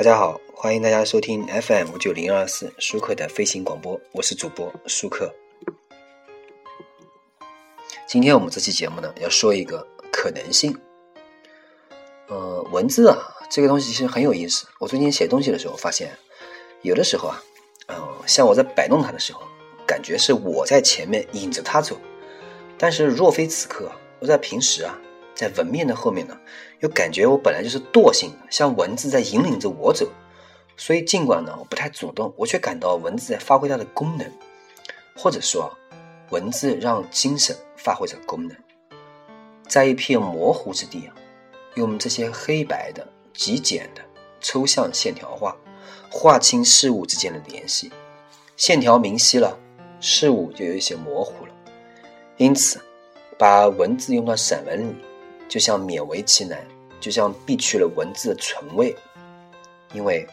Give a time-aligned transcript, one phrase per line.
[0.00, 5.30] 大家好，欢迎大家收听 FM 五九零二四舒克的飞行广播，我是主播舒克。
[8.08, 10.74] 今天我们这期节目呢，要说一个可能性。
[12.28, 13.18] 呃，文字啊，
[13.50, 14.66] 这个东西其实很有意思。
[14.78, 16.18] 我最近写东西的时候发现，
[16.80, 17.44] 有的时候啊，
[17.88, 19.42] 嗯，像我在摆弄它的时候，
[19.86, 21.96] 感觉是我在前面引着它走；
[22.78, 24.98] 但是若非此刻，我在平时啊。
[25.40, 26.38] 在文面的后面呢，
[26.80, 30.06] 又感觉我本来就是惰性的，像文字在引领着我走，
[30.76, 34.30] 所以尽管呢我不太主动，我却感到文字在发挥它的功能，
[35.16, 35.74] 或者说，
[36.28, 38.54] 文字让精神发挥着功能，
[39.66, 41.14] 在一片模糊之地啊，
[41.74, 44.02] 用这些黑白的极简的
[44.42, 45.56] 抽象线条画，
[46.10, 47.90] 划清事物之间的联系，
[48.58, 49.58] 线条明晰了，
[50.00, 51.54] 事物就有一些模糊了，
[52.36, 52.78] 因此，
[53.38, 54.94] 把文字用到散文里。
[55.50, 56.64] 就像勉为其难，
[57.00, 58.94] 就像避去了文字的纯味，
[59.92, 60.24] 因为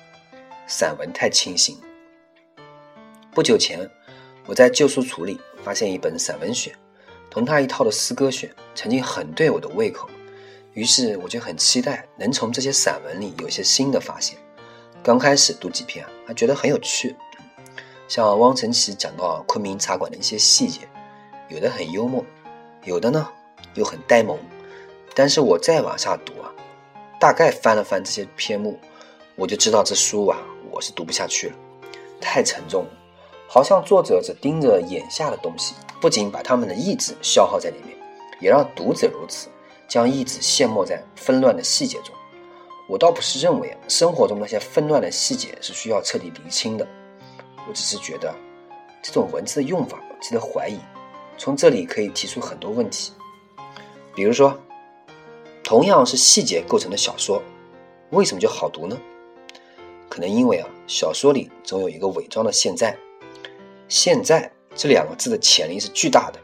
[0.67, 1.75] 散文太清新。
[3.33, 3.89] 不久前，
[4.45, 6.71] 我在旧书橱里发现一本散文选，
[7.31, 10.07] 同他一套的诗歌选，曾经很对我的胃口，
[10.73, 14.37] 于是我就很期待能从这些散文里有些新的发现。
[15.01, 17.15] 刚开始读几篇，还觉得很有趣，
[18.07, 20.81] 像汪曾祺讲到昆明茶馆的一些细节，
[21.49, 22.23] 有的很幽默，
[22.83, 23.27] 有的呢
[23.73, 24.37] 又很呆萌。
[25.19, 26.53] 但是我再往下读啊，
[27.19, 28.79] 大概翻了翻这些篇目，
[29.35, 30.37] 我就知道这书啊，
[30.69, 31.55] 我是读不下去了，
[32.21, 32.89] 太沉重了，
[33.47, 37.97] 好像作者只盯着眼下的东西，不仅把他们的意志消耗在里面，
[38.39, 39.47] 也让读者如此，
[39.87, 42.13] 将意志陷没在纷乱的细节中。
[42.87, 46.87] 我倒不是认为生活中那些纷乱的细节是需要彻底厘清的，
[47.67, 48.31] 我只是觉得
[49.01, 50.77] 这种文字的用法值得怀疑。
[51.39, 53.11] 从这里可以提出很多问题，
[54.13, 54.55] 比如说。
[55.67, 57.43] 同样是细节构成的小说，
[58.11, 58.97] 为什么就好读呢？
[60.07, 62.97] 可能因为啊，小说里总有一个伪装的现在，
[63.89, 66.39] 现在这两个字的潜力是巨大的。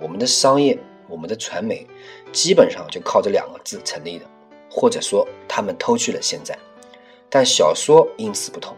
[0.00, 1.86] 我们的商业，我们的传媒，
[2.32, 4.24] 基本上就靠这两个字成立的，
[4.70, 6.58] 或者说他们偷去了现在。
[7.28, 8.74] 但小说因此不同，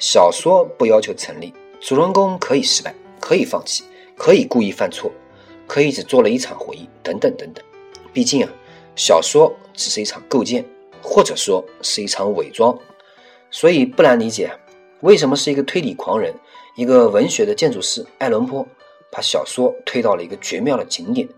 [0.00, 3.84] 小说不要求成立，主人公可以失败，可以放弃，
[4.16, 5.12] 可以故意犯错，
[5.68, 7.64] 可以只做了一场回忆，等等等等。
[8.12, 8.50] 毕竟啊。
[8.98, 10.64] 小说只是一场构建，
[11.00, 12.76] 或者说是一场伪装，
[13.48, 14.50] 所以不难理解
[15.02, 16.34] 为什么是一个推理狂人，
[16.74, 18.66] 一个文学的建筑师爱伦坡，
[19.08, 21.28] 把小说推到了一个绝妙的景点。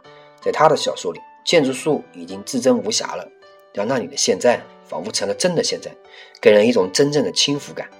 [0.41, 3.29] 在他的小说里，建筑术已经至真无瑕了，
[3.75, 5.95] 让那里的现在仿佛成了真的现在，
[6.41, 7.91] 给人一种真正的轻浮感。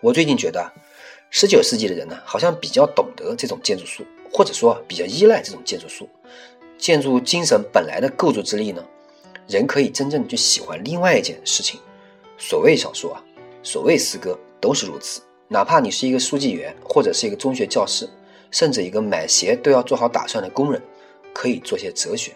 [0.00, 0.68] 我最近觉得，
[1.30, 6.08] 十九世纪的人呢，好像比较懂得这种建筑术，或者说比较依赖这种建筑术。
[6.82, 8.84] 建筑精神本来的构筑之力呢，
[9.46, 11.78] 人可以真正去喜欢另外一件事情。
[12.36, 13.22] 所谓小说啊，
[13.62, 15.22] 所谓诗歌都是如此。
[15.46, 18.10] 哪怕你是一个书记员，或者是一个中学教师，
[18.50, 20.82] 甚至一个买鞋都要做好打算的工人，
[21.32, 22.32] 可以做些哲学。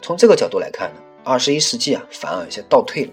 [0.00, 3.10] 从这个角度来看呢，二十一世纪啊，反而有些倒退了。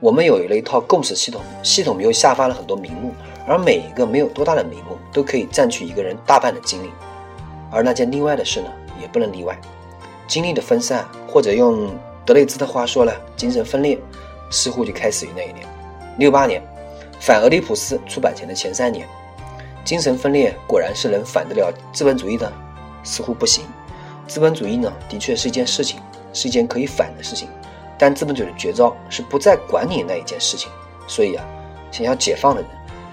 [0.00, 3.12] 我们有了一套共识系统，系统又下发了很多名目，
[3.46, 6.88] 而每一个没有多大的名目，都可以占据一个人大半的精力。
[7.70, 8.72] 而那件另外的事呢，
[9.04, 9.56] 也不能例外。
[10.26, 11.90] 精力的分散，或者用
[12.24, 13.98] 德雷兹的话说呢，精神分裂，
[14.50, 15.66] 似乎就开始于那一年，
[16.18, 16.62] 六八年，
[17.20, 19.06] 反俄狄浦斯出版前的前三年，
[19.84, 22.50] 精神分裂果然是能反得了资本主义的，
[23.02, 23.64] 似乎不行。
[24.26, 26.00] 资本主义呢，的确是一件事情，
[26.32, 27.46] 是一件可以反的事情，
[27.98, 30.70] 但资本主义的绝招是不再管你那一件事情。
[31.06, 31.44] 所以啊，
[31.90, 32.70] 想要解放的人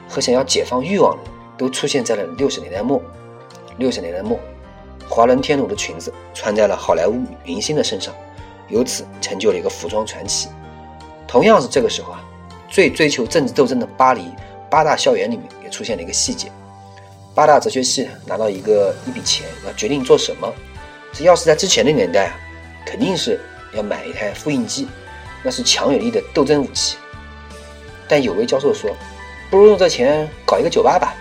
[0.08, 3.02] 和想要解放欲望的人，都出现在了六十年代末。
[3.78, 4.40] 六十年代末。
[5.12, 8.16] 华伦天奴的裙子穿在了好莱坞明星的身上，
[8.70, 10.48] 由此成就了一个服装传奇。
[11.28, 12.24] 同样是这个时候啊，
[12.70, 14.32] 最追求政治斗争的巴黎
[14.70, 16.50] 八大校园里面也出现了一个细节：
[17.36, 20.50] 八大哲学系拿到一个一笔钱，要决定做什么。
[21.12, 22.40] 这要是在之前的年代啊，
[22.86, 23.38] 肯定是
[23.74, 24.88] 要买一台复印机，
[25.44, 26.96] 那是强有力的斗争武器。
[28.08, 28.90] 但有位教授说，
[29.50, 31.14] 不如用这钱搞一个酒吧吧。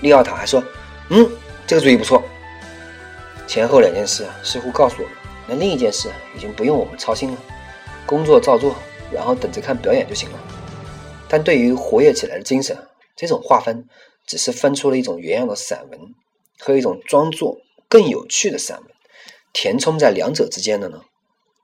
[0.00, 0.64] 利奥塔还说，
[1.10, 1.30] 嗯，
[1.66, 2.22] 这个主意不错。
[3.52, 5.16] 前后两件事似乎告诉我们，
[5.46, 7.36] 那另一件事已经不用我们操心了，
[8.06, 8.74] 工作照做，
[9.12, 10.38] 然后等着看表演就行了。
[11.28, 12.74] 但对于活跃起来的精神，
[13.14, 13.86] 这种划分
[14.26, 16.14] 只是分出了一种原样的散文
[16.60, 17.58] 和一种装作
[17.90, 18.86] 更有趣的散文，
[19.52, 21.02] 填充在两者之间的呢，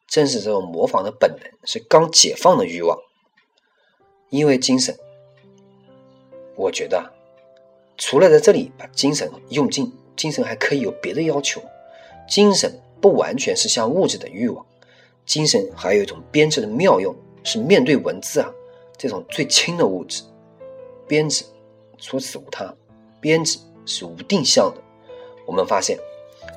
[0.06, 2.98] 正是这种模仿的本能，是刚解放的欲望。
[4.28, 4.94] 因为精神，
[6.54, 7.14] 我觉得
[7.96, 11.62] 除了在这里把精神用尽，精神还可以有别的要求。
[12.28, 14.64] 精神不完全是像物质的欲望，
[15.24, 18.50] 精神还有一种编织的妙用，是面对文字啊，
[18.96, 20.22] 这种最轻的物质——
[21.08, 21.44] 编织，
[21.98, 22.72] 除此无他。
[23.20, 24.80] 编织是无定向的。
[25.46, 25.98] 我们发现，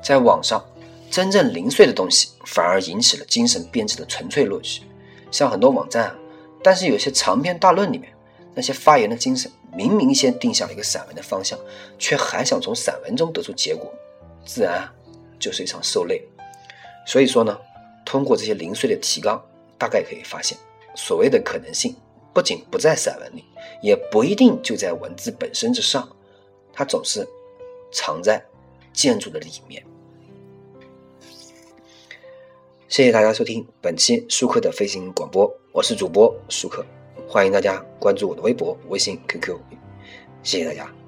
[0.04, 0.64] 在网上，
[1.10, 4.82] 真正零碎的东西反而引起了精神编织的纯粹乐趣。
[5.30, 6.18] 像很多网站啊，
[6.62, 8.12] 但是有些长篇大论里面，
[8.54, 11.58] 那些发言的精神明明先定下了一个散文的方向，
[11.98, 13.90] 却还想从散文中得出结果，
[14.44, 14.88] 自然
[15.42, 16.22] 就是一场受累。
[17.04, 17.58] 所以说呢，
[18.06, 19.44] 通过这些零碎的提纲，
[19.76, 20.56] 大概可以发现，
[20.94, 21.94] 所谓的可能性
[22.32, 23.44] 不仅不在散文里，
[23.82, 26.08] 也不一定就在文字本身之上，
[26.72, 27.26] 它总是
[27.92, 28.40] 藏在
[28.92, 29.84] 建筑的里面。
[32.88, 36.84] 谢谢大家收听本期舒克的飞行广播，我是主播舒克，
[37.26, 39.58] 欢迎大家关注我的微博、微信、QQ，
[40.42, 41.01] 谢谢大家。